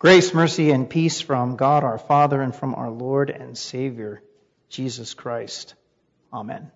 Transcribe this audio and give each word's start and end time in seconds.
Grace, 0.00 0.32
mercy, 0.32 0.70
and 0.70 0.88
peace 0.88 1.20
from 1.20 1.56
God 1.56 1.84
our 1.84 1.98
Father 1.98 2.40
and 2.40 2.56
from 2.56 2.74
our 2.74 2.88
Lord 2.88 3.28
and 3.28 3.56
Savior, 3.56 4.22
Jesus 4.70 5.12
Christ. 5.12 5.74
Amen. 6.32 6.70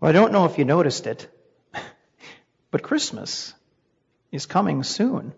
Well, 0.00 0.08
I 0.08 0.12
don't 0.12 0.32
know 0.32 0.46
if 0.46 0.58
you 0.58 0.64
noticed 0.64 1.06
it, 1.06 1.28
but 2.72 2.82
Christmas 2.82 3.54
is 4.32 4.46
coming 4.46 4.82
soon. 4.82 5.32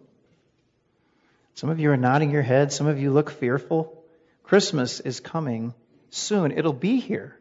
Some 1.52 1.68
of 1.68 1.78
you 1.78 1.90
are 1.90 1.98
nodding 1.98 2.30
your 2.30 2.40
head, 2.40 2.72
some 2.72 2.86
of 2.86 2.98
you 2.98 3.10
look 3.10 3.28
fearful. 3.28 4.02
Christmas 4.44 5.00
is 5.00 5.20
coming 5.20 5.74
soon. 6.08 6.52
It'll 6.52 6.72
be 6.72 7.00
here 7.00 7.38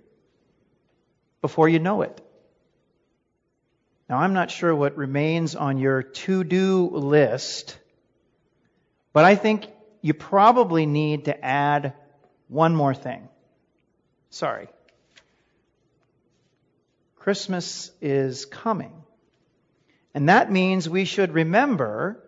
before 1.39 1.69
you 1.69 1.79
know 1.79 2.01
it. 2.01 2.19
Now, 4.09 4.17
I'm 4.17 4.33
not 4.33 4.51
sure 4.51 4.75
what 4.75 4.97
remains 4.97 5.55
on 5.55 5.77
your 5.77 6.03
to 6.03 6.43
do 6.43 6.89
list 6.89 7.77
but 9.17 9.25
I 9.25 9.33
think 9.33 9.65
you 10.03 10.13
probably 10.13 10.85
need 10.85 11.25
to 11.25 11.43
add 11.43 11.93
one 12.49 12.75
more 12.75 12.93
thing. 12.93 13.27
Sorry. 14.29 14.67
Christmas 17.15 17.89
is 17.99 18.45
coming. 18.45 18.93
And 20.13 20.29
that 20.29 20.51
means 20.51 20.87
we 20.87 21.05
should 21.05 21.33
remember 21.33 22.23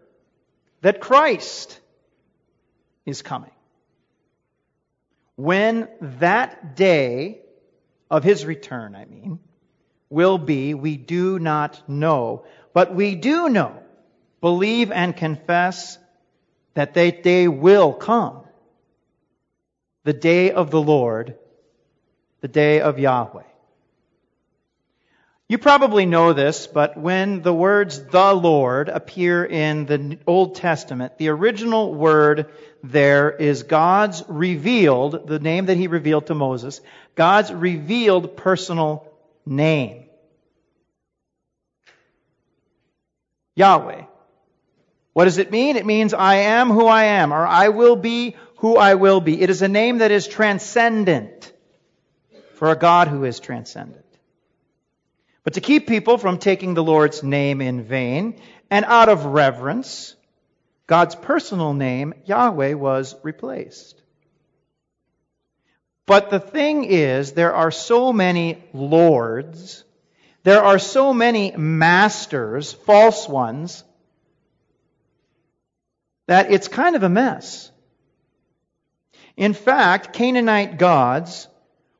that 0.82 1.00
Christ 1.00 1.80
is 3.06 3.22
coming. 3.22 3.54
When 5.36 5.90
that 6.02 6.76
day 6.76 7.42
of 8.10 8.24
his 8.24 8.48
return, 8.48 8.96
I 8.96 9.06
mean, 9.06 9.38
will 10.10 10.40
be, 10.40 10.74
we 10.74 10.98
do 10.98 11.38
not 11.38 11.88
know. 11.88 12.46
But 12.74 12.96
we 12.96 13.14
do 13.14 13.48
know, 13.48 13.80
believe 14.42 14.92
and 14.92 15.16
confess 15.16 16.00
that 16.74 16.94
that 16.94 17.24
day 17.24 17.48
will 17.48 17.94
come. 17.94 18.44
The 20.04 20.14
day 20.14 20.52
of 20.52 20.72
the 20.72 20.82
Lord, 20.82 21.36
the 22.42 22.48
day 22.48 22.82
of 22.82 23.00
Yahweh. 23.00 23.44
You 25.50 25.58
probably 25.58 26.06
know 26.06 26.34
this, 26.34 26.68
but 26.68 26.96
when 26.96 27.42
the 27.42 27.54
words 27.54 28.04
the 28.04 28.34
Lord 28.34 28.88
appear 28.88 29.44
in 29.44 29.88
the 29.88 30.20
Old 30.28 30.54
Testament, 30.56 31.18
the 31.18 31.30
original 31.30 31.96
word 31.96 32.52
there 32.84 33.32
is 33.32 33.64
God's 33.64 34.24
revealed, 34.28 35.28
the 35.28 35.40
name 35.40 35.66
that 35.66 35.78
he 35.78 35.88
revealed 35.88 36.28
to 36.28 36.36
Moses, 36.36 36.82
God's 37.16 37.52
revealed 37.52 38.38
personal 38.38 39.12
name. 39.44 40.06
Yahweh. 43.56 44.04
What 45.20 45.26
does 45.26 45.38
it 45.38 45.52
mean? 45.52 45.76
It 45.76 45.86
means 45.86 46.14
I 46.14 46.36
am 46.36 46.70
who 46.70 46.88
I 46.88 47.04
am, 47.20 47.34
or 47.34 47.46
I 47.46 47.68
will 47.68 47.98
be 47.98 48.38
who 48.60 48.78
I 48.78 48.96
will 48.96 49.20
be. 49.20 49.42
It 49.42 49.50
is 49.50 49.62
a 49.62 49.68
name 49.68 49.98
that 49.98 50.12
is 50.12 50.26
transcendent 50.26 51.52
for 52.54 52.72
a 52.72 52.78
God 52.78 53.10
who 53.10 53.26
is 53.26 53.42
transcendent. 53.42 54.06
But 55.44 55.56
to 55.56 55.60
keep 55.60 55.88
people 55.88 56.18
from 56.18 56.38
taking 56.38 56.74
the 56.74 56.86
Lord's 56.86 57.22
name 57.22 57.60
in 57.60 57.84
vain 57.84 58.40
and 58.72 58.86
out 58.86 59.10
of 59.10 59.26
reverence, 59.26 60.16
God's 60.88 61.16
personal 61.16 61.74
name, 61.74 62.14
Yahweh, 62.24 62.76
was 62.76 63.14
replaced. 63.22 64.02
But 66.06 66.30
the 66.30 66.40
thing 66.40 66.86
is, 66.86 67.34
there 67.34 67.56
are 67.56 67.72
so 67.72 68.14
many 68.14 68.64
lords, 68.72 69.84
there 70.44 70.64
are 70.64 70.80
so 70.80 71.14
many 71.14 71.52
masters, 71.58 72.72
false 72.72 73.28
ones, 73.28 73.84
that 76.30 76.52
it's 76.52 76.68
kind 76.68 76.96
of 76.96 77.02
a 77.02 77.10
mess. 77.10 77.72
In 79.36 79.54
fact, 79.54 80.14
Canaanite 80.14 80.78
gods 80.78 81.48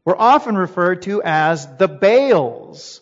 were 0.06 0.16
often 0.16 0.56
referred 0.56 1.02
to 1.04 1.24
as 1.24 1.66
the 1.78 1.88
Baals. 1.88 3.02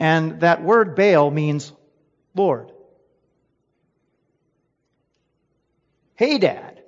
And 0.00 0.40
that 0.40 0.64
word 0.64 0.96
Baal 0.96 1.30
means 1.30 1.72
Lord. 2.34 2.72
Hadad, 6.16 6.82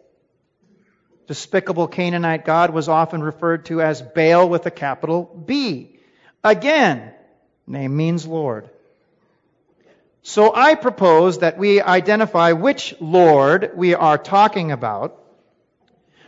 despicable 1.28 1.86
Canaanite 1.86 2.44
god, 2.44 2.70
was 2.70 2.88
often 2.88 3.22
referred 3.22 3.66
to 3.66 3.82
as 3.82 4.02
Baal 4.02 4.48
with 4.48 4.66
a 4.66 4.72
capital 4.72 5.22
B. 5.46 6.00
Again, 6.42 7.12
name 7.68 7.96
means 7.96 8.26
Lord. 8.26 8.68
So 10.26 10.54
I 10.54 10.74
propose 10.74 11.40
that 11.40 11.58
we 11.58 11.82
identify 11.82 12.52
which 12.52 12.94
Lord 12.98 13.72
we 13.76 13.94
are 13.94 14.16
talking 14.16 14.72
about. 14.72 15.22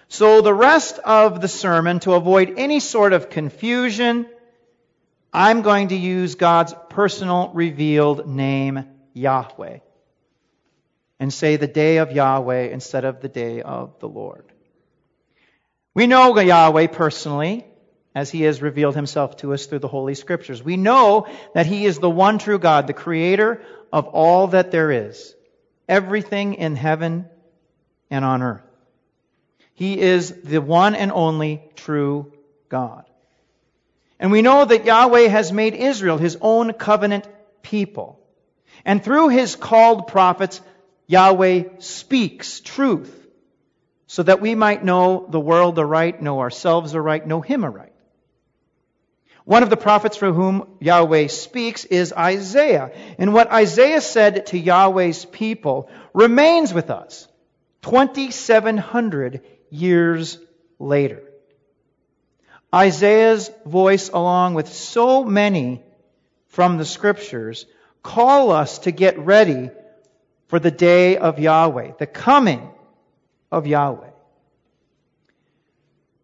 So 0.08 0.42
the 0.42 0.52
rest 0.52 0.98
of 0.98 1.40
the 1.40 1.48
sermon, 1.48 2.00
to 2.00 2.12
avoid 2.12 2.58
any 2.58 2.78
sort 2.78 3.14
of 3.14 3.30
confusion, 3.30 4.26
I'm 5.32 5.62
going 5.62 5.88
to 5.88 5.96
use 5.96 6.34
God's 6.34 6.74
personal 6.90 7.50
revealed 7.54 8.28
name, 8.28 8.84
Yahweh, 9.14 9.78
and 11.18 11.32
say 11.32 11.56
the 11.56 11.66
day 11.66 11.96
of 11.96 12.12
Yahweh 12.12 12.68
instead 12.68 13.06
of 13.06 13.22
the 13.22 13.28
day 13.28 13.62
of 13.62 13.98
the 14.00 14.08
Lord. 14.08 14.44
We 15.94 16.06
know 16.06 16.38
Yahweh 16.38 16.88
personally 16.88 17.64
as 18.16 18.30
he 18.30 18.42
has 18.42 18.62
revealed 18.62 18.94
himself 18.94 19.36
to 19.36 19.52
us 19.52 19.66
through 19.66 19.78
the 19.78 19.88
Holy 19.88 20.14
Scriptures. 20.14 20.62
We 20.62 20.78
know 20.78 21.26
that 21.52 21.66
he 21.66 21.84
is 21.84 21.98
the 21.98 22.08
one 22.08 22.38
true 22.38 22.58
God, 22.58 22.86
the 22.86 22.94
creator 22.94 23.60
of 23.92 24.06
all 24.06 24.48
that 24.48 24.70
there 24.70 24.90
is, 24.90 25.34
everything 25.88 26.54
in 26.54 26.76
heaven 26.76 27.26
and 28.10 28.24
on 28.24 28.42
earth. 28.42 28.62
He 29.74 30.00
is 30.00 30.32
the 30.42 30.60
one 30.60 30.94
and 30.94 31.12
only 31.12 31.62
true 31.74 32.32
God. 32.68 33.04
And 34.18 34.32
we 34.32 34.42
know 34.42 34.64
that 34.64 34.86
Yahweh 34.86 35.28
has 35.28 35.52
made 35.52 35.74
Israel 35.74 36.16
his 36.16 36.38
own 36.40 36.72
covenant 36.72 37.28
people. 37.62 38.18
And 38.84 39.04
through 39.04 39.28
his 39.28 39.56
called 39.56 40.06
prophets, 40.06 40.60
Yahweh 41.06 41.64
speaks 41.78 42.60
truth 42.60 43.12
so 44.06 44.22
that 44.22 44.40
we 44.40 44.54
might 44.54 44.84
know 44.84 45.26
the 45.28 45.40
world 45.40 45.78
aright, 45.78 46.22
know 46.22 46.40
ourselves 46.40 46.94
aright, 46.94 47.26
know 47.26 47.40
him 47.40 47.64
aright. 47.64 47.92
One 49.46 49.62
of 49.62 49.70
the 49.70 49.76
prophets 49.76 50.16
for 50.16 50.32
whom 50.32 50.66
Yahweh 50.80 51.28
speaks 51.28 51.84
is 51.84 52.12
Isaiah. 52.12 52.90
And 53.16 53.32
what 53.32 53.52
Isaiah 53.52 54.00
said 54.00 54.46
to 54.46 54.58
Yahweh's 54.58 55.24
people 55.24 55.88
remains 56.12 56.74
with 56.74 56.90
us 56.90 57.28
2,700 57.82 59.42
years 59.70 60.40
later. 60.80 61.22
Isaiah's 62.74 63.48
voice, 63.64 64.08
along 64.08 64.54
with 64.54 64.66
so 64.72 65.22
many 65.22 65.84
from 66.48 66.76
the 66.76 66.84
scriptures, 66.84 67.66
call 68.02 68.50
us 68.50 68.80
to 68.80 68.90
get 68.90 69.16
ready 69.16 69.70
for 70.48 70.58
the 70.58 70.72
day 70.72 71.18
of 71.18 71.38
Yahweh, 71.38 71.92
the 72.00 72.06
coming 72.08 72.68
of 73.52 73.68
Yahweh. 73.68 74.10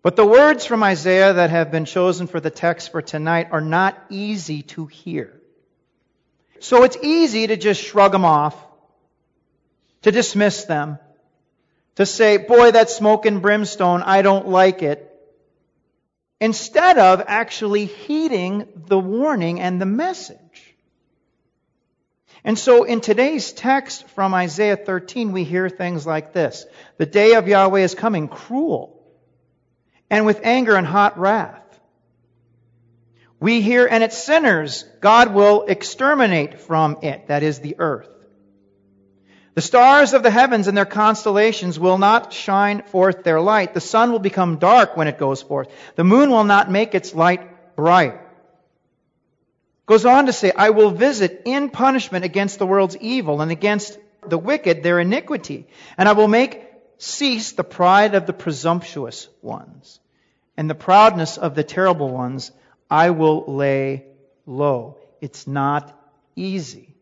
But 0.02 0.16
the 0.16 0.26
words 0.26 0.66
from 0.66 0.82
Isaiah 0.82 1.32
that 1.34 1.50
have 1.50 1.70
been 1.70 1.84
chosen 1.84 2.26
for 2.26 2.40
the 2.40 2.50
text 2.50 2.90
for 2.90 3.00
tonight 3.00 3.48
are 3.52 3.60
not 3.60 3.96
easy 4.10 4.62
to 4.62 4.86
hear. 4.86 5.40
So 6.58 6.82
it's 6.82 6.96
easy 7.02 7.46
to 7.46 7.56
just 7.56 7.82
shrug 7.82 8.10
them 8.10 8.24
off, 8.24 8.56
to 10.02 10.10
dismiss 10.10 10.64
them, 10.64 10.98
to 11.96 12.06
say, 12.06 12.36
boy, 12.36 12.72
that 12.72 12.90
smoke 12.90 13.26
and 13.26 13.40
brimstone, 13.40 14.02
I 14.02 14.22
don't 14.22 14.48
like 14.48 14.82
it, 14.82 15.08
instead 16.40 16.98
of 16.98 17.22
actually 17.28 17.86
heeding 17.86 18.66
the 18.74 18.98
warning 18.98 19.60
and 19.60 19.80
the 19.80 19.86
message. 19.86 20.38
And 22.42 22.58
so 22.58 22.82
in 22.82 23.00
today's 23.00 23.52
text 23.52 24.08
from 24.08 24.34
Isaiah 24.34 24.76
13, 24.76 25.30
we 25.30 25.44
hear 25.44 25.68
things 25.68 26.04
like 26.04 26.32
this. 26.32 26.66
The 26.96 27.06
day 27.06 27.34
of 27.34 27.46
Yahweh 27.46 27.82
is 27.82 27.94
coming, 27.94 28.26
cruel 28.26 29.01
and 30.12 30.26
with 30.26 30.42
anger 30.44 30.76
and 30.76 30.86
hot 30.86 31.18
wrath. 31.18 31.58
We 33.40 33.62
hear, 33.62 33.86
and 33.86 34.04
its 34.04 34.22
sinners 34.22 34.84
God 35.00 35.34
will 35.34 35.64
exterminate 35.66 36.60
from 36.60 36.98
it, 37.02 37.28
that 37.28 37.42
is 37.42 37.58
the 37.58 37.76
earth. 37.78 38.10
The 39.54 39.62
stars 39.62 40.12
of 40.12 40.22
the 40.22 40.30
heavens 40.30 40.68
and 40.68 40.76
their 40.76 40.84
constellations 40.84 41.78
will 41.78 41.98
not 41.98 42.32
shine 42.32 42.82
forth 42.82 43.24
their 43.24 43.40
light. 43.40 43.72
The 43.74 43.80
sun 43.80 44.12
will 44.12 44.18
become 44.18 44.58
dark 44.58 44.96
when 44.96 45.08
it 45.08 45.18
goes 45.18 45.42
forth. 45.42 45.68
The 45.96 46.04
moon 46.04 46.30
will 46.30 46.44
not 46.44 46.70
make 46.70 46.94
its 46.94 47.14
light 47.14 47.74
bright. 47.74 48.20
Goes 49.86 50.06
on 50.06 50.26
to 50.26 50.32
say, 50.32 50.52
I 50.54 50.70
will 50.70 50.90
visit 50.90 51.42
in 51.46 51.70
punishment 51.70 52.24
against 52.24 52.58
the 52.58 52.66
world's 52.66 52.96
evil 52.98 53.40
and 53.40 53.50
against 53.50 53.98
the 54.26 54.38
wicked 54.38 54.82
their 54.82 55.00
iniquity. 55.00 55.66
And 55.98 56.08
I 56.08 56.12
will 56.12 56.28
make 56.28 56.71
cease 57.02 57.52
the 57.52 57.64
pride 57.64 58.14
of 58.14 58.26
the 58.26 58.32
presumptuous 58.32 59.28
ones 59.42 59.98
and 60.56 60.70
the 60.70 60.74
proudness 60.74 61.36
of 61.36 61.54
the 61.54 61.64
terrible 61.64 62.08
ones 62.08 62.52
I 62.88 63.10
will 63.10 63.44
lay 63.52 64.04
low. 64.46 64.98
It's 65.20 65.46
not 65.46 65.98
easy 66.36 66.94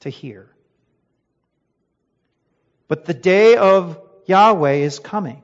to 0.00 0.10
hear. 0.10 0.50
But 2.88 3.04
the 3.04 3.14
day 3.14 3.56
of 3.56 4.00
Yahweh 4.26 4.76
is 4.76 4.98
coming. 4.98 5.42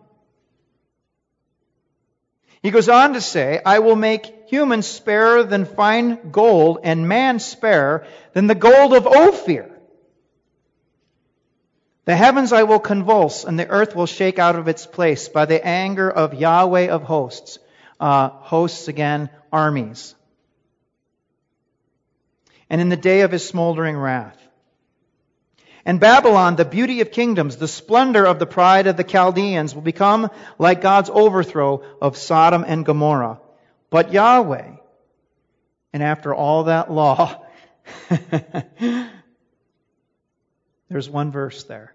He 2.63 2.71
goes 2.71 2.89
on 2.89 3.13
to 3.13 3.21
say, 3.21 3.61
I 3.65 3.81
will 3.81 3.97
make 3.97 4.49
humans 4.49 4.87
sparer 4.87 5.49
than 5.49 5.67
fine 5.67 6.31
gold, 6.31 6.79
and 6.83 7.07
man 7.07 7.39
sparer 7.39 8.07
than 8.33 8.47
the 8.47 8.55
gold 8.55 8.95
of 8.95 9.07
Ophir. 9.07 9.74
The 12.05 12.17
heavens 12.17 12.53
I 12.53 12.65
will 12.65 12.81
convulse, 12.81 13.45
and 13.45 13.59
the 13.59 13.69
earth 13.69 13.97
will 13.97 14.07
shake 14.07 14.39
out 14.39 14.57
of 14.57 14.69
its 14.69 14.87
place 14.87 15.29
by 15.29 15.47
the 15.47 15.65
anger 15.65 16.11
of 16.11 16.35
Yahweh 16.35 16.89
of 16.89 17.03
hosts. 17.03 17.59
Uh, 17.99 18.29
hosts 18.29 18.89
again, 18.89 19.31
armies. 19.53 20.15
And 22.69 22.81
in 22.81 22.91
the 22.91 22.97
day 22.97 23.23
of 23.23 23.31
his 23.33 23.47
smoldering 23.47 23.97
wrath. 23.97 24.37
And 25.87 26.01
Babylon, 26.01 26.57
the 26.57 26.65
beauty 26.65 27.01
of 27.03 27.11
kingdoms, 27.11 27.57
the 27.57 27.69
splendor 27.69 28.27
of 28.27 28.39
the 28.39 28.47
pride 28.47 28.87
of 28.87 28.97
the 28.97 29.05
Chaldeans, 29.05 29.75
will 29.75 29.83
become 29.83 30.31
like 30.59 30.81
God's 30.81 31.11
overthrow 31.11 31.83
of 32.01 32.17
Sodom 32.17 32.65
and 32.67 32.85
Gomorrah. 32.85 33.39
But 33.91 34.13
Yahweh, 34.13 34.73
and 35.93 36.03
after 36.03 36.35
all 36.35 36.65
that 36.65 36.91
law, 36.91 37.43
there's 40.89 41.09
one 41.09 41.31
verse 41.31 41.65
there. 41.65 41.94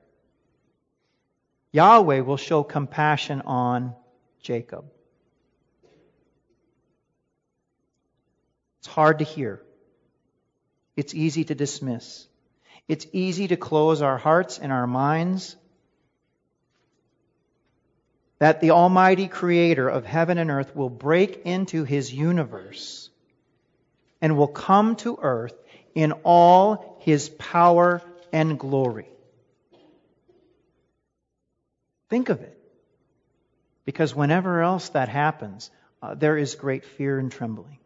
Yahweh 1.71 2.21
will 2.21 2.38
show 2.38 2.63
compassion 2.63 3.42
on 3.42 3.95
Jacob. 4.42 4.86
It's 8.80 8.88
hard 8.88 9.19
to 9.19 9.25
hear. 9.25 9.62
It's 10.95 11.13
easy 11.13 11.44
to 11.45 11.56
dismiss. 11.56 12.27
It's 12.88 13.06
easy 13.13 13.48
to 13.50 13.57
close 13.57 14.01
our 14.01 14.18
hearts 14.18 14.57
and 14.57 14.71
our 14.71 14.88
minds 14.88 15.56
that 18.39 18.62
the 18.62 18.71
Almighty 18.71 19.27
Creator 19.27 19.89
of 19.89 20.06
heaven 20.06 20.38
and 20.38 20.50
earth 20.50 20.75
will 20.75 20.89
break 20.89 21.42
into 21.45 21.83
His 21.83 22.12
universe 22.12 23.10
and 24.21 24.38
will 24.38 24.48
come 24.48 24.95
to 24.98 25.19
earth 25.21 25.54
in 25.94 26.13
all 26.24 26.98
His 27.01 27.30
power 27.30 28.01
and 28.31 28.57
glory. 28.57 29.10
Think 32.09 32.29
of 32.29 32.41
it. 32.41 32.57
Because 33.85 34.13
whenever 34.13 34.61
else 34.61 34.89
that 34.89 35.09
happens, 35.09 35.71
uh, 36.01 36.15
there 36.15 36.38
is 36.38 36.56
great 36.56 36.85
fear 36.85 37.17
and 37.17 37.31
trembling. 37.31 37.79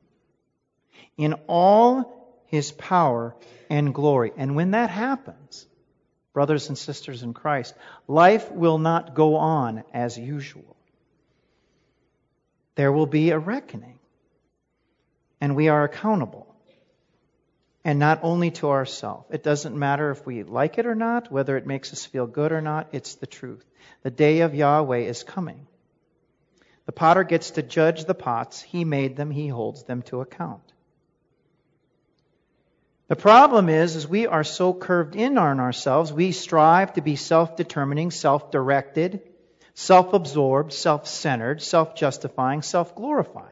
In 1.18 1.34
all 1.48 2.44
his 2.48 2.72
power 2.72 3.36
and 3.70 3.94
glory. 3.94 4.32
And 4.38 4.56
when 4.56 4.72
that 4.72 4.90
happens, 4.90 5.66
brothers 6.34 6.70
and 6.70 6.78
sisters 6.78 7.24
in 7.24 7.34
Christ, 7.34 7.74
life 8.08 8.52
will 8.52 8.78
not 8.78 9.16
go 9.16 9.36
on 9.38 9.84
as 9.94 10.18
usual. 10.18 10.76
There 12.76 12.92
will 12.92 13.06
be 13.06 13.30
a 13.30 13.40
reckoning. 13.40 14.00
And 15.40 15.56
we 15.56 15.68
are 15.68 15.84
accountable. 15.84 16.53
And 17.86 18.00
not 18.00 18.20
only 18.24 18.52
to 18.52 18.70
ourselves. 18.70 19.26
It 19.30 19.44
doesn't 19.44 19.78
matter 19.78 20.12
if 20.12 20.26
we 20.26 20.44
like 20.44 20.78
it 20.78 20.86
or 20.86 20.96
not, 20.96 21.32
whether 21.32 21.58
it 21.58 21.68
makes 21.68 21.92
us 21.92 22.06
feel 22.06 22.26
good 22.26 22.52
or 22.52 22.62
not, 22.62 22.90
it's 22.94 23.16
the 23.16 23.28
truth. 23.28 23.66
The 24.04 24.12
day 24.12 24.42
of 24.42 24.56
Yahweh 24.56 25.00
is 25.00 25.24
coming. 25.24 25.68
The 26.86 26.94
potter 26.94 27.24
gets 27.24 27.52
to 27.52 27.62
judge 27.62 28.06
the 28.06 28.14
pots. 28.14 28.62
He 28.62 28.86
made 28.86 29.16
them, 29.16 29.32
he 29.32 29.48
holds 29.48 29.84
them 29.84 30.02
to 30.04 30.22
account. 30.22 30.62
The 33.10 33.16
problem 33.18 33.70
is, 33.70 33.96
is 33.96 34.08
we 34.08 34.28
are 34.28 34.44
so 34.44 34.74
curved 34.74 35.16
in 35.16 35.38
on 35.38 35.60
ourselves, 35.60 36.12
we 36.12 36.32
strive 36.32 36.94
to 36.94 37.02
be 37.02 37.16
self-determining, 37.16 38.12
self-directed, 38.12 39.22
self-absorbed, 39.74 40.72
self-centered, 40.72 41.62
self-justifying, 41.62 42.62
self-glorifying. 42.62 43.50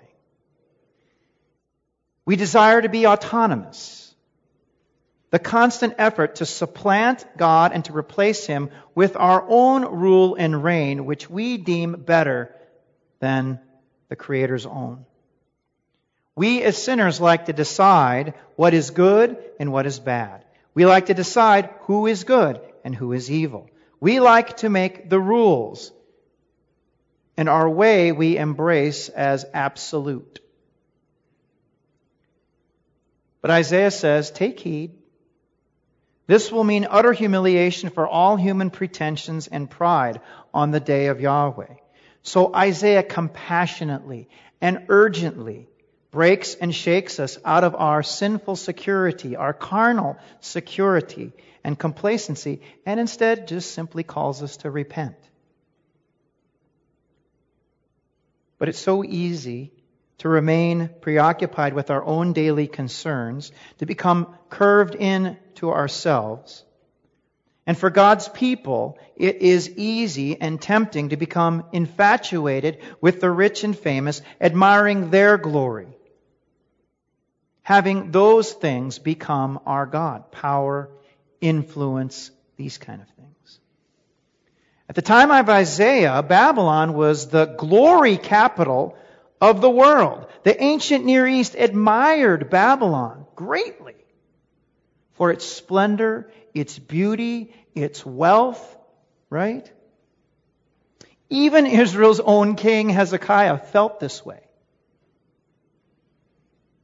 We 2.25 2.38
desire 2.38 2.81
to 2.81 2.89
be 2.89 3.07
autonomous. 3.07 4.11
The 5.31 5.39
constant 5.39 5.95
effort 5.98 6.36
to 6.36 6.45
supplant 6.45 7.25
God 7.38 7.72
and 7.72 7.83
to 7.86 7.95
replace 7.95 8.45
Him 8.45 8.69
with 8.94 9.16
our 9.16 9.44
own 9.48 9.86
rule 9.86 10.36
and 10.36 10.63
reign, 10.63 11.06
which 11.06 11.30
we 11.30 11.57
deem 11.57 11.94
better 11.94 12.54
than 13.19 13.60
the 14.10 14.18
Creator's 14.18 14.66
own. 14.66 15.06
We 16.36 16.62
as 16.63 16.81
sinners 16.81 17.22
like 17.22 17.45
to 17.45 17.54
decide 17.54 18.33
what 18.56 18.74
is 18.74 18.92
good 18.92 19.38
and 19.60 19.72
what 19.72 19.86
is 19.86 20.00
bad. 20.00 20.44
We 20.74 20.86
like 20.86 21.07
to 21.07 21.13
decide 21.13 21.69
who 21.81 22.07
is 22.07 22.24
good 22.25 22.60
and 22.83 22.94
who 22.94 23.13
is 23.13 23.31
evil. 23.31 23.69
We 24.00 24.19
like 24.19 24.57
to 24.57 24.69
make 24.69 25.10
the 25.10 25.19
rules. 25.19 25.92
And 27.38 27.48
our 27.48 27.69
way 27.69 28.12
we 28.12 28.38
embrace 28.38 29.07
as 29.07 29.45
absolute. 29.54 30.39
But 33.42 33.51
Isaiah 33.51 33.92
says, 33.92 34.30
take 34.30 34.60
heed. 34.60 34.98
This 36.27 36.51
will 36.51 36.63
mean 36.63 36.88
utter 36.89 37.13
humiliation 37.13 37.89
for 37.89 38.07
all 38.07 38.35
human 38.38 38.69
pretensions 38.69 39.47
and 39.47 39.69
pride 39.69 40.21
on 40.53 40.71
the 40.71 40.79
day 40.79 41.07
of 41.07 41.19
Yahweh. 41.19 41.75
So 42.23 42.53
Isaiah 42.53 43.03
compassionately 43.03 44.29
and 44.62 44.85
urgently 44.89 45.68
breaks 46.12 46.56
and 46.56 46.73
shakes 46.75 47.19
us 47.19 47.38
out 47.44 47.63
of 47.63 47.73
our 47.75 48.03
sinful 48.03 48.57
security, 48.57 49.35
our 49.35 49.53
carnal 49.53 50.18
security 50.41 51.31
and 51.63 51.77
complacency, 51.77 52.62
and 52.85 53.00
instead 53.00 53.47
just 53.47 53.71
simply 53.71 54.03
calls 54.03 54.44
us 54.44 54.57
to 54.57 54.69
repent. 54.69 55.15
But 58.57 58.69
it's 58.69 58.79
so 58.79 59.03
easy 59.03 59.71
to 60.21 60.29
remain 60.29 60.89
preoccupied 61.01 61.73
with 61.73 61.91
our 61.91 62.03
own 62.03 62.33
daily 62.33 62.68
concerns, 62.68 63.51
to 63.77 63.85
become 63.85 64.35
curved 64.50 64.95
in 64.95 65.38
to 65.56 65.69
ourselves. 65.71 66.63
And 67.68 67.77
for 67.77 67.91
God's 67.91 68.27
people, 68.27 68.97
it 69.15 69.38
is 69.38 69.69
easy 69.77 70.39
and 70.41 70.59
tempting 70.59 71.09
to 71.09 71.18
become 71.18 71.65
infatuated 71.71 72.79
with 73.00 73.21
the 73.21 73.29
rich 73.29 73.63
and 73.63 73.77
famous, 73.77 74.21
admiring 74.39 75.12
their 75.12 75.38
glory 75.38 75.95
having 77.63 78.12
those 78.12 78.51
things 78.51 79.00
become 79.00 79.59
our 79.65 79.85
God 79.85 80.31
power, 80.31 80.89
influence, 81.39 82.31
these 82.57 82.77
kind 82.77 83.01
of 83.01 83.07
things. 83.09 83.59
At 84.90 84.95
the 84.95 85.01
time 85.01 85.31
of 85.31 85.47
Isaiah, 85.49 86.21
Babylon 86.21 86.94
was 86.94 87.30
the 87.30 87.45
glory 87.45 88.18
capital 88.18 88.97
of 89.42 89.60
the 89.60 89.69
world. 89.69 90.28
The 90.44 90.64
ancient 90.64 91.04
Near 91.04 91.28
East 91.28 91.56
admired 91.57 92.50
Babylon 92.50 93.26
greatly 93.36 93.95
for 95.14 95.31
its 95.31 95.44
splendor, 95.45 96.31
its 96.54 96.80
beauty, 96.80 97.54
its 97.76 98.06
wealth, 98.06 98.78
right? 99.30 99.69
Even 101.30 101.66
Israel's 101.66 102.19
own 102.19 102.56
king 102.56 102.90
Hezekiah 102.90 103.57
felt 103.57 104.00
this 104.00 104.24
way 104.24 104.42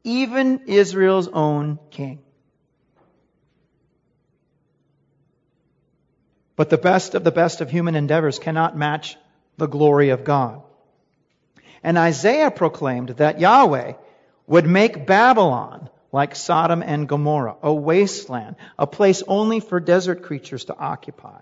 even 0.07 0.61
Israel's 0.67 1.27
own 1.27 1.79
king. 1.91 2.19
But 6.55 6.69
the 6.69 6.77
best 6.77 7.13
of 7.13 7.25
the 7.25 7.31
best 7.31 7.59
of 7.59 7.69
human 7.69 7.95
endeavors 7.95 8.39
cannot 8.39 8.77
match 8.77 9.17
the 9.57 9.67
glory 9.67 10.09
of 10.09 10.23
God. 10.23 10.63
And 11.87 11.97
Isaiah 11.97 12.51
proclaimed 12.51 13.11
that 13.11 13.39
Yahweh 13.39 13.93
would 14.45 14.67
make 14.67 15.07
Babylon 15.07 15.89
like 16.11 16.35
Sodom 16.35 16.83
and 16.83 17.07
Gomorrah, 17.07 17.55
a 17.63 17.73
wasteland, 17.73 18.57
a 18.77 18.85
place 18.85 19.23
only 19.25 19.61
for 19.61 19.79
desert 19.79 20.23
creatures 20.23 20.65
to 20.65 20.77
occupy. 20.77 21.39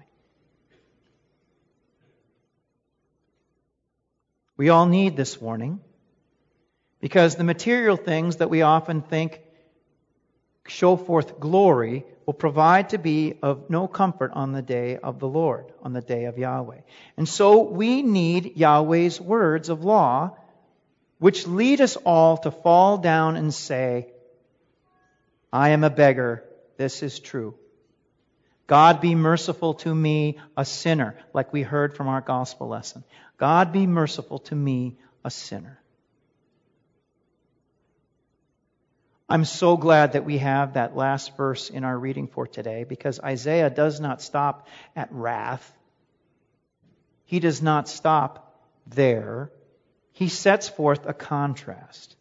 We 4.56 4.70
all 4.70 4.86
need 4.86 5.18
this 5.18 5.42
warning. 5.42 5.80
Because 7.00 7.36
the 7.36 7.44
material 7.44 7.98
things 7.98 8.36
that 8.36 8.52
we 8.52 8.62
often 8.62 9.02
think 9.02 9.42
show 10.68 10.96
forth 10.96 11.40
glory 11.40 12.06
will 12.26 12.34
provide 12.34 12.90
to 12.90 12.98
be 12.98 13.36
of 13.42 13.70
no 13.70 13.88
comfort 13.88 14.32
on 14.34 14.52
the 14.52 14.62
day 14.62 14.98
of 14.98 15.20
the 15.20 15.28
Lord, 15.28 15.66
on 15.84 15.94
the 15.94 16.02
day 16.02 16.26
of 16.26 16.38
Yahweh. 16.38 16.82
And 17.18 17.30
so 17.30 17.62
we 17.62 18.02
need 18.02 18.58
Yahweh's 18.58 19.22
words 19.22 19.70
of 19.70 19.84
law, 19.84 20.36
which 21.20 21.48
lead 21.48 21.82
us 21.82 21.96
all 21.98 22.38
to 22.38 22.52
fall 22.52 22.98
down 22.98 23.36
and 23.36 23.54
say, 23.54 24.08
I 25.54 25.70
am 25.70 25.84
a 25.84 25.90
beggar. 25.90 26.44
This 26.78 27.04
is 27.04 27.20
true. 27.20 27.56
God 28.68 29.00
be 29.00 29.14
merciful 29.14 29.76
to 29.76 29.94
me, 29.94 30.40
a 30.58 30.66
sinner, 30.66 31.16
like 31.34 31.54
we 31.54 31.62
heard 31.62 31.96
from 31.96 32.08
our 32.08 32.22
gospel 32.22 32.68
lesson. 32.68 33.04
God 33.38 33.72
be 33.72 33.86
merciful 33.86 34.40
to 34.40 34.56
me, 34.56 34.98
a 35.24 35.30
sinner. 35.30 35.80
I'm 39.28 39.46
so 39.46 39.76
glad 39.76 40.14
that 40.14 40.26
we 40.26 40.38
have 40.38 40.74
that 40.74 40.96
last 40.96 41.36
verse 41.36 41.70
in 41.72 41.84
our 41.84 41.98
reading 41.98 42.28
for 42.28 42.46
today 42.46 42.84
because 42.84 43.20
Isaiah 43.20 43.72
does 43.72 44.00
not 44.00 44.22
stop 44.22 44.68
at 44.96 45.12
wrath. 45.12 45.72
he 47.24 47.40
does 47.40 47.62
not 47.62 47.90
stop 47.90 48.62
there. 48.86 49.52
He 50.12 50.30
sets 50.30 50.70
forth 50.70 51.08
a 51.08 51.14
contrast. 51.14 52.16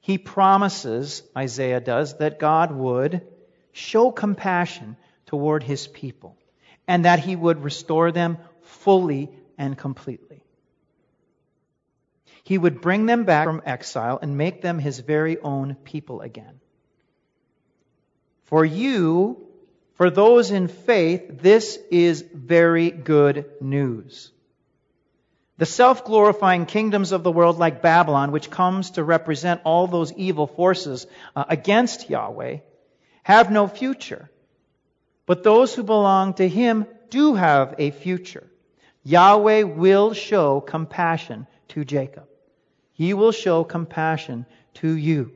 He 0.00 0.18
promises, 0.18 1.22
Isaiah 1.36 1.80
does, 1.80 2.18
that 2.18 2.38
God 2.38 2.70
would 2.70 3.22
show 3.72 4.10
compassion 4.10 4.96
toward 5.24 5.62
his 5.62 5.86
people 5.86 6.36
and 6.86 7.06
that 7.06 7.18
he 7.18 7.34
would 7.34 7.64
restore 7.64 8.12
them 8.12 8.36
fully 8.62 9.30
and 9.58 9.76
completely. 9.76 10.25
He 12.46 12.58
would 12.58 12.80
bring 12.80 13.06
them 13.06 13.24
back 13.24 13.44
from 13.44 13.60
exile 13.66 14.20
and 14.22 14.38
make 14.38 14.62
them 14.62 14.78
his 14.78 15.00
very 15.00 15.36
own 15.36 15.74
people 15.74 16.20
again. 16.20 16.60
For 18.44 18.64
you, 18.64 19.48
for 19.94 20.10
those 20.10 20.52
in 20.52 20.68
faith, 20.68 21.40
this 21.42 21.76
is 21.90 22.24
very 22.32 22.92
good 22.92 23.46
news. 23.60 24.30
The 25.58 25.66
self 25.66 26.04
glorifying 26.04 26.66
kingdoms 26.66 27.10
of 27.10 27.24
the 27.24 27.32
world, 27.32 27.58
like 27.58 27.82
Babylon, 27.82 28.30
which 28.30 28.48
comes 28.48 28.92
to 28.92 29.02
represent 29.02 29.62
all 29.64 29.88
those 29.88 30.12
evil 30.12 30.46
forces 30.46 31.08
uh, 31.34 31.46
against 31.48 32.08
Yahweh, 32.08 32.58
have 33.24 33.50
no 33.50 33.66
future. 33.66 34.30
But 35.26 35.42
those 35.42 35.74
who 35.74 35.82
belong 35.82 36.34
to 36.34 36.48
Him 36.48 36.86
do 37.10 37.34
have 37.34 37.74
a 37.78 37.90
future. 37.90 38.46
Yahweh 39.02 39.64
will 39.64 40.12
show 40.12 40.60
compassion 40.60 41.48
to 41.70 41.84
Jacob. 41.84 42.28
He 42.96 43.12
will 43.12 43.32
show 43.32 43.62
compassion 43.62 44.46
to 44.74 44.90
you. 44.90 45.32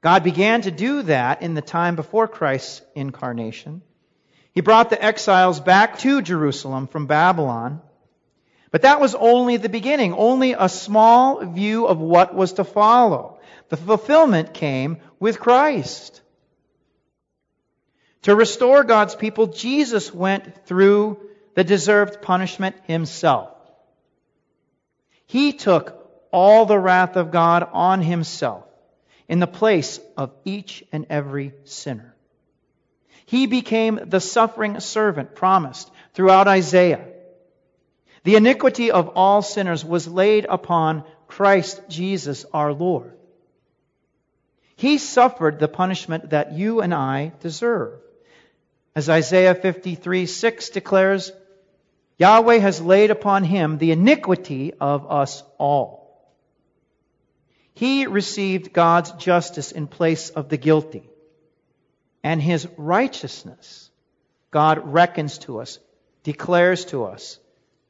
God 0.00 0.22
began 0.22 0.62
to 0.62 0.70
do 0.70 1.02
that 1.02 1.42
in 1.42 1.54
the 1.54 1.62
time 1.62 1.96
before 1.96 2.28
Christ's 2.28 2.80
incarnation. 2.94 3.82
He 4.52 4.60
brought 4.60 4.90
the 4.90 5.02
exiles 5.02 5.58
back 5.58 5.98
to 6.00 6.22
Jerusalem 6.22 6.86
from 6.86 7.06
Babylon. 7.06 7.80
But 8.70 8.82
that 8.82 9.00
was 9.00 9.16
only 9.16 9.56
the 9.56 9.68
beginning, 9.68 10.14
only 10.14 10.52
a 10.52 10.68
small 10.68 11.44
view 11.44 11.86
of 11.86 11.98
what 11.98 12.34
was 12.34 12.52
to 12.54 12.64
follow. 12.64 13.40
The 13.70 13.76
fulfillment 13.76 14.54
came 14.54 14.98
with 15.18 15.40
Christ. 15.40 16.20
To 18.22 18.36
restore 18.36 18.84
God's 18.84 19.16
people, 19.16 19.48
Jesus 19.48 20.14
went 20.14 20.66
through 20.66 21.18
the 21.54 21.64
deserved 21.64 22.22
punishment 22.22 22.76
himself. 22.86 23.53
He 25.26 25.52
took 25.52 26.26
all 26.30 26.66
the 26.66 26.78
wrath 26.78 27.16
of 27.16 27.30
God 27.30 27.68
on 27.72 28.02
himself 28.02 28.64
in 29.28 29.40
the 29.40 29.46
place 29.46 30.00
of 30.16 30.32
each 30.44 30.84
and 30.92 31.06
every 31.08 31.54
sinner. 31.64 32.14
He 33.26 33.46
became 33.46 33.98
the 34.06 34.20
suffering 34.20 34.80
servant 34.80 35.34
promised 35.34 35.90
throughout 36.12 36.48
Isaiah. 36.48 37.06
The 38.24 38.36
iniquity 38.36 38.90
of 38.90 39.08
all 39.10 39.42
sinners 39.42 39.84
was 39.84 40.08
laid 40.08 40.46
upon 40.48 41.04
Christ 41.26 41.82
Jesus 41.88 42.44
our 42.52 42.72
Lord. 42.72 43.12
He 44.76 44.98
suffered 44.98 45.58
the 45.58 45.68
punishment 45.68 46.30
that 46.30 46.52
you 46.52 46.80
and 46.80 46.92
I 46.92 47.32
deserve. 47.40 48.00
As 48.94 49.08
Isaiah 49.08 49.54
53 49.54 50.26
6 50.26 50.70
declares, 50.70 51.32
Yahweh 52.18 52.58
has 52.58 52.80
laid 52.80 53.10
upon 53.10 53.44
him 53.44 53.78
the 53.78 53.90
iniquity 53.90 54.72
of 54.80 55.10
us 55.10 55.42
all. 55.58 56.04
He 57.74 58.06
received 58.06 58.72
God's 58.72 59.10
justice 59.12 59.72
in 59.72 59.88
place 59.88 60.30
of 60.30 60.48
the 60.48 60.56
guilty. 60.56 61.08
And 62.22 62.40
his 62.40 62.68
righteousness, 62.76 63.90
God 64.50 64.92
reckons 64.92 65.38
to 65.38 65.60
us, 65.60 65.78
declares 66.22 66.84
to 66.86 67.04
us 67.04 67.38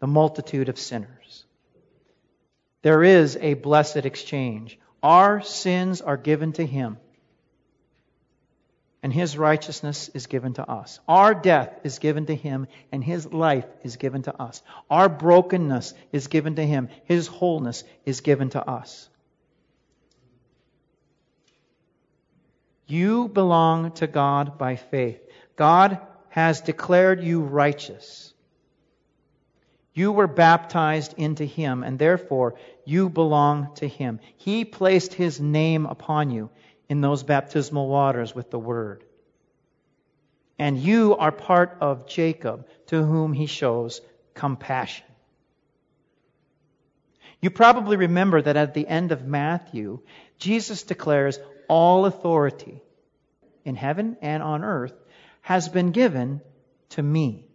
the 0.00 0.06
multitude 0.06 0.68
of 0.68 0.78
sinners. 0.78 1.44
There 2.82 3.02
is 3.02 3.36
a 3.40 3.54
blessed 3.54 4.04
exchange. 4.06 4.78
Our 5.02 5.42
sins 5.42 6.00
are 6.00 6.16
given 6.16 6.52
to 6.54 6.66
him 6.66 6.96
and 9.04 9.12
his 9.12 9.36
righteousness 9.36 10.08
is 10.14 10.26
given 10.28 10.54
to 10.54 10.68
us. 10.68 10.98
Our 11.06 11.34
death 11.34 11.78
is 11.84 11.98
given 11.98 12.24
to 12.24 12.34
him, 12.34 12.66
and 12.90 13.04
his 13.04 13.30
life 13.30 13.66
is 13.82 13.96
given 13.96 14.22
to 14.22 14.42
us. 14.42 14.62
Our 14.88 15.10
brokenness 15.10 15.92
is 16.10 16.28
given 16.28 16.56
to 16.56 16.64
him, 16.64 16.88
his 17.04 17.26
wholeness 17.26 17.84
is 18.06 18.22
given 18.22 18.48
to 18.50 18.66
us. 18.66 19.10
You 22.86 23.28
belong 23.28 23.92
to 23.92 24.06
God 24.06 24.56
by 24.56 24.76
faith. 24.76 25.20
God 25.54 26.00
has 26.30 26.62
declared 26.62 27.22
you 27.22 27.42
righteous. 27.42 28.32
You 29.92 30.12
were 30.12 30.26
baptized 30.26 31.12
into 31.18 31.44
him, 31.44 31.82
and 31.82 31.98
therefore 31.98 32.54
you 32.86 33.10
belong 33.10 33.74
to 33.74 33.86
him. 33.86 34.20
He 34.38 34.64
placed 34.64 35.12
his 35.12 35.38
name 35.42 35.84
upon 35.84 36.30
you 36.30 36.48
in 36.88 37.00
those 37.00 37.22
baptismal 37.22 37.88
waters 37.88 38.34
with 38.34 38.50
the 38.50 38.58
word. 38.58 39.04
And 40.58 40.78
you 40.78 41.16
are 41.16 41.32
part 41.32 41.78
of 41.80 42.06
Jacob, 42.06 42.68
to 42.86 43.02
whom 43.02 43.32
he 43.32 43.46
shows 43.46 44.00
compassion. 44.34 45.06
You 47.40 47.50
probably 47.50 47.96
remember 47.96 48.40
that 48.40 48.56
at 48.56 48.74
the 48.74 48.86
end 48.86 49.12
of 49.12 49.26
Matthew, 49.26 50.00
Jesus 50.38 50.82
declares, 50.82 51.38
All 51.68 52.06
authority 52.06 52.82
in 53.64 53.76
heaven 53.76 54.16
and 54.22 54.42
on 54.42 54.64
earth 54.64 54.94
has 55.42 55.68
been 55.68 55.90
given 55.90 56.40
to 56.90 57.02
me. 57.02 57.46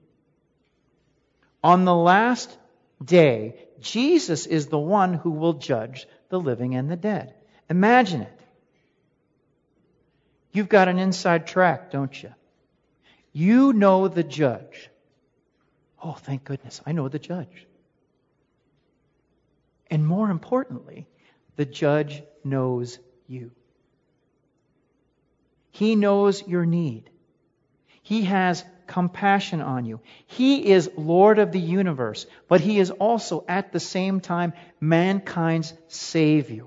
On 1.64 1.86
the 1.86 1.96
last 1.96 2.56
day, 3.04 3.56
Jesus 3.80 4.46
is 4.46 4.68
the 4.68 4.80
one 4.80 5.14
who 5.14 5.32
will 5.32 5.54
judge 5.54 6.08
the 6.30 6.40
living 6.40 6.76
and 6.76 6.90
the 6.90 6.96
dead. 6.96 7.34
Imagine 7.70 8.22
it. 8.22 8.39
You've 10.52 10.70
got 10.70 10.88
an 10.88 10.98
inside 10.98 11.48
track, 11.48 11.92
don't 11.92 12.24
you? 12.24 12.34
You 13.32 13.74
know 13.74 14.08
the 14.08 14.24
judge. 14.24 14.90
Oh, 16.04 16.14
thank 16.14 16.44
goodness, 16.44 16.82
I 16.86 16.92
know 16.94 17.08
the 17.08 17.20
judge. 17.20 17.68
And 19.92 20.06
more 20.06 20.30
importantly, 20.30 21.08
the 21.56 21.66
judge 21.66 22.24
knows 22.44 23.00
you. 23.28 23.52
He 25.72 25.96
knows 25.96 26.48
your 26.48 26.66
need. 26.66 27.10
He 28.02 28.24
has 28.24 28.64
compassion 28.88 29.62
on 29.62 29.86
you. 29.86 30.00
He 30.26 30.72
is 30.72 30.90
Lord 30.98 31.38
of 31.38 31.52
the 31.52 31.60
universe, 31.60 32.26
but 32.48 32.60
He 32.60 32.80
is 32.80 32.92
also 32.92 33.46
at 33.48 33.72
the 33.72 33.80
same 33.80 34.20
time 34.20 34.54
mankind's 34.80 35.74
Savior. 35.88 36.66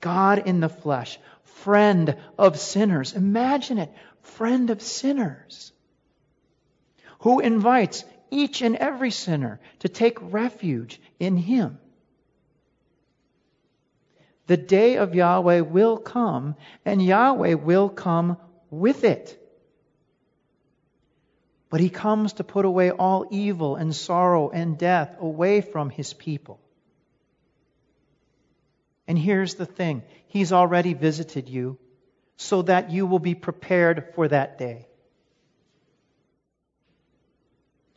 God 0.00 0.46
in 0.46 0.60
the 0.60 0.68
flesh, 0.68 1.18
friend 1.56 2.16
of 2.38 2.58
sinners. 2.58 3.14
Imagine 3.14 3.78
it, 3.78 3.92
friend 4.22 4.70
of 4.70 4.82
sinners, 4.82 5.72
who 7.20 7.40
invites 7.40 8.04
each 8.30 8.62
and 8.62 8.76
every 8.76 9.10
sinner 9.10 9.60
to 9.80 9.88
take 9.88 10.18
refuge 10.20 11.00
in 11.20 11.36
Him. 11.36 11.78
The 14.46 14.56
day 14.56 14.96
of 14.96 15.14
Yahweh 15.14 15.60
will 15.60 15.98
come, 15.98 16.56
and 16.84 17.04
Yahweh 17.04 17.54
will 17.54 17.88
come 17.88 18.38
with 18.70 19.04
it. 19.04 19.38
But 21.70 21.80
He 21.80 21.90
comes 21.90 22.34
to 22.34 22.44
put 22.44 22.64
away 22.64 22.90
all 22.90 23.26
evil 23.30 23.76
and 23.76 23.94
sorrow 23.94 24.50
and 24.50 24.76
death 24.76 25.16
away 25.20 25.60
from 25.60 25.90
His 25.90 26.12
people. 26.12 26.61
And 29.06 29.18
here's 29.18 29.54
the 29.54 29.66
thing 29.66 30.02
He's 30.26 30.52
already 30.52 30.94
visited 30.94 31.48
you 31.48 31.78
so 32.36 32.62
that 32.62 32.90
you 32.90 33.06
will 33.06 33.18
be 33.18 33.34
prepared 33.34 34.14
for 34.14 34.28
that 34.28 34.58
day. 34.58 34.86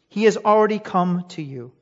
He 0.10 0.24
has 0.24 0.38
already 0.38 0.80
come 0.80 1.26
to 1.30 1.42
you. 1.42 1.74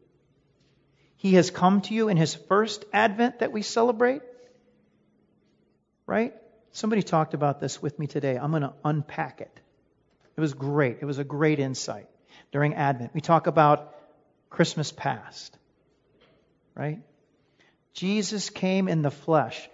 He 1.18 1.36
has 1.36 1.52
come 1.52 1.82
to 1.82 1.94
you 1.94 2.10
in 2.10 2.18
His 2.18 2.36
first 2.36 2.86
advent 2.92 3.40
that 3.40 3.52
we 3.52 3.62
celebrate. 3.62 4.22
Right? 6.06 6.34
Somebody 6.72 7.04
talked 7.04 7.34
about 7.34 7.60
this 7.60 7.82
with 7.82 8.00
me 8.00 8.08
today. 8.08 8.36
I'm 8.36 8.50
going 8.50 8.64
to 8.64 8.74
unpack 8.84 9.42
it. 9.42 9.60
It 10.36 10.42
was 10.42 10.54
great. 10.54 10.98
It 11.02 11.06
was 11.06 11.20
a 11.20 11.24
great 11.24 11.60
insight 11.60 12.08
during 12.52 12.74
Advent. 12.74 13.14
We 13.14 13.22
talk 13.22 13.48
about 13.48 13.96
Christmas 14.50 14.92
past. 14.92 15.56
Right? 16.76 17.02
Jesus 17.94 18.50
came 18.50 18.88
in 18.88 19.02
the 19.02 19.12
flesh 19.12 19.70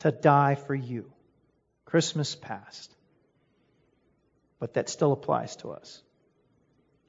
to 0.00 0.10
die 0.10 0.54
for 0.54 0.74
you. 0.74 1.12
Christmas 1.84 2.34
past. 2.34 2.94
But 4.58 4.74
that 4.74 4.88
still 4.88 5.12
applies 5.12 5.56
to 5.56 5.70
us. 5.70 6.02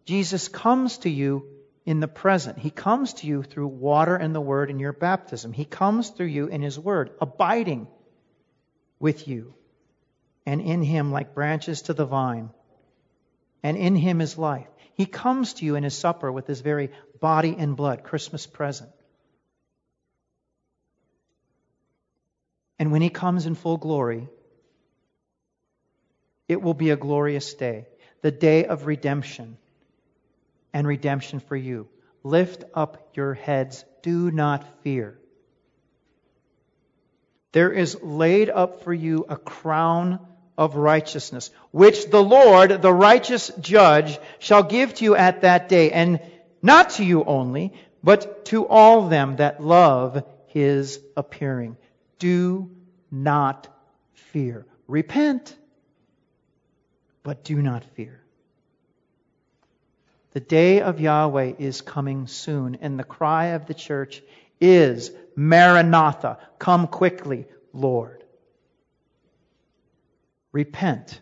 Jesus 0.06 0.48
comes 0.48 1.00
to 1.00 1.10
you 1.10 1.48
in 1.86 2.00
the 2.00 2.08
present. 2.08 2.58
He 2.58 2.70
comes 2.70 3.14
to 3.16 3.28
you 3.28 3.44
through 3.44 3.68
water 3.68 4.16
and 4.16 4.34
the 4.34 4.42
Word 4.42 4.70
in 4.70 4.80
your 4.80 4.94
baptism. 4.94 5.54
He 5.54 5.66
comes 5.66 6.10
through 6.10 6.28
you 6.28 6.48
in 6.48 6.62
His 6.62 6.80
Word, 6.80 7.12
abiding 7.20 7.88
with 9.00 9.28
you, 9.28 9.54
and 10.46 10.62
in 10.62 10.82
Him 10.82 11.12
like 11.12 11.36
branches 11.36 11.84
to 11.84 11.94
the 11.94 12.06
vine. 12.06 12.50
And 13.64 13.78
in 13.78 13.96
Him 13.96 14.22
is 14.22 14.38
life. 14.38 14.68
He 14.96 15.06
comes 15.06 15.56
to 15.56 15.66
you 15.66 15.76
in 15.76 15.84
his 15.84 15.98
supper 15.98 16.32
with 16.32 16.48
his 16.48 16.62
very 16.62 16.92
body 17.20 17.56
and 17.58 17.76
blood, 17.76 18.04
Christmas 18.04 18.46
present. 18.46 18.92
And 22.82 22.92
when 22.92 23.04
he 23.04 23.12
comes 23.12 23.46
in 23.46 23.54
full 23.54 23.78
glory, 23.78 24.28
it 26.48 26.64
will 26.64 26.74
be 26.74 26.90
a 26.90 26.96
glorious 26.96 27.54
day, 27.54 27.86
the 28.24 28.32
day 28.32 28.66
of 28.66 28.88
redemption 28.88 29.60
and 30.74 30.88
redemption 30.88 31.42
for 31.42 31.56
you. 31.56 31.88
Lift 32.24 32.64
up 32.74 33.12
your 33.14 33.36
heads, 33.36 33.86
do 34.02 34.32
not 34.32 34.66
fear. 34.82 35.16
There 37.52 37.72
is 37.72 38.02
laid 38.02 38.50
up 38.50 38.84
for 38.84 38.96
you 38.96 39.28
a 39.30 39.38
crown 39.38 40.20
of 40.58 40.76
righteousness, 40.76 41.52
which 41.70 42.10
the 42.10 42.24
Lord, 42.24 42.82
the 42.82 42.92
righteous 42.92 43.52
judge, 43.60 44.18
shall 44.40 44.64
give 44.64 44.96
to 44.96 45.06
you 45.06 45.16
at 45.16 45.42
that 45.42 45.70
day, 45.70 45.92
and 45.92 46.20
not 46.64 46.90
to 46.92 47.06
you 47.06 47.24
only, 47.26 47.74
but 48.04 48.46
to 48.46 48.66
all 48.66 49.08
them 49.08 49.36
that 49.36 49.64
love 49.64 50.24
his 50.48 51.00
appearing. 51.16 51.78
Do 52.22 52.70
not 53.10 53.68
fear. 54.14 54.68
Repent, 54.88 55.56
but 57.24 57.44
do 57.44 57.60
not 57.60 57.84
fear. 57.96 58.22
The 60.34 60.40
day 60.40 60.82
of 60.82 61.02
Yahweh 61.02 61.54
is 61.58 61.82
coming 61.82 62.28
soon, 62.28 62.78
and 62.82 63.00
the 63.00 63.04
cry 63.04 63.46
of 63.48 63.66
the 63.66 63.74
church 63.74 64.22
is 64.60 65.10
Maranatha, 65.36 66.38
come 66.60 66.86
quickly, 66.86 67.48
Lord. 67.74 68.24
Repent 70.52 71.20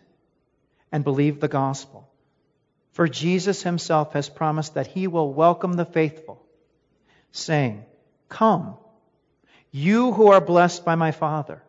and 0.92 1.02
believe 1.02 1.40
the 1.40 1.48
gospel. 1.48 2.12
For 2.92 3.08
Jesus 3.08 3.62
himself 3.62 4.12
has 4.12 4.28
promised 4.28 4.74
that 4.74 4.88
he 4.88 5.06
will 5.06 5.32
welcome 5.32 5.72
the 5.72 5.86
faithful, 5.86 6.44
saying, 7.32 7.86
Come, 8.28 8.76
you 9.70 10.12
who 10.12 10.28
are 10.28 10.40
blessed 10.40 10.84
by 10.84 10.94
my 10.94 11.12
Father, 11.12 11.62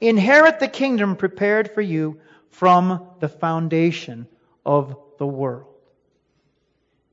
inherit 0.00 0.60
the 0.60 0.68
kingdom 0.68 1.16
prepared 1.16 1.72
for 1.72 1.80
you 1.80 2.20
from 2.50 3.06
the 3.20 3.28
foundation 3.28 4.26
of 4.64 4.96
the 5.18 5.26
world. 5.26 5.66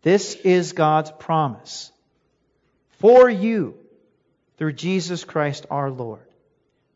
This 0.01 0.35
is 0.35 0.73
God's 0.73 1.11
promise 1.11 1.91
for 2.99 3.29
you 3.29 3.75
through 4.57 4.73
Jesus 4.73 5.23
Christ 5.23 5.65
our 5.69 5.89
Lord. 5.89 6.25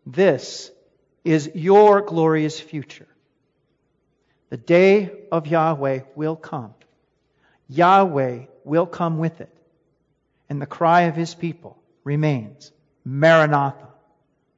This 0.05 0.71
is 1.23 1.49
your 1.55 2.01
glorious 2.01 2.59
future. 2.59 3.07
The 4.49 4.57
day 4.57 5.11
of 5.31 5.47
Yahweh 5.47 6.01
will 6.15 6.35
come. 6.35 6.73
Yahweh 7.69 8.45
will 8.63 8.85
come 8.85 9.17
with 9.17 9.41
it. 9.41 9.49
And 10.49 10.61
the 10.61 10.67
cry 10.67 11.03
of 11.03 11.15
his 11.15 11.33
people 11.33 11.81
remains 12.03 12.71
Maranatha, 13.05 13.87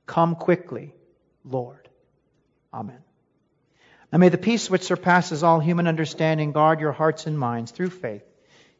come 0.05 0.35
quickly, 0.35 0.93
Lord. 1.43 1.89
Amen. 2.73 3.01
And 4.11 4.19
may 4.19 4.29
the 4.29 4.37
peace 4.37 4.69
which 4.69 4.83
surpasses 4.83 5.43
all 5.43 5.59
human 5.59 5.87
understanding 5.87 6.51
guard 6.51 6.79
your 6.79 6.91
hearts 6.91 7.27
and 7.27 7.37
minds 7.37 7.71
through 7.71 7.89
faith 7.89 8.23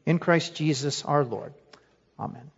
in 0.04 0.18
Christ 0.18 0.54
Jesus 0.54 1.04
our 1.04 1.24
Lord. 1.24 1.52
Amen. 2.18 2.50